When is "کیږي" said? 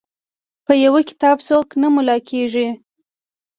2.29-2.67